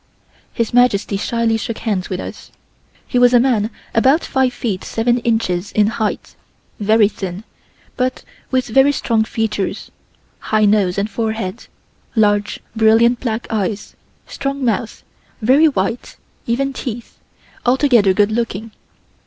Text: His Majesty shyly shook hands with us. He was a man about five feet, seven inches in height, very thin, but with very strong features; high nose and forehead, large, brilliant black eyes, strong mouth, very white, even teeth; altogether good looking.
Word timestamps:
His 0.51 0.73
Majesty 0.73 1.15
shyly 1.15 1.57
shook 1.57 1.77
hands 1.77 2.09
with 2.09 2.19
us. 2.19 2.49
He 3.07 3.19
was 3.19 3.35
a 3.35 3.39
man 3.39 3.69
about 3.93 4.23
five 4.25 4.51
feet, 4.51 4.83
seven 4.83 5.19
inches 5.19 5.71
in 5.71 5.85
height, 5.85 6.33
very 6.79 7.07
thin, 7.07 7.43
but 7.97 8.23
with 8.49 8.65
very 8.67 8.91
strong 8.93 9.23
features; 9.23 9.91
high 10.39 10.65
nose 10.65 10.97
and 10.97 11.07
forehead, 11.07 11.67
large, 12.15 12.61
brilliant 12.75 13.19
black 13.19 13.45
eyes, 13.51 13.95
strong 14.25 14.65
mouth, 14.65 15.03
very 15.39 15.67
white, 15.67 16.15
even 16.47 16.73
teeth; 16.73 17.19
altogether 17.63 18.11
good 18.11 18.31
looking. 18.31 18.71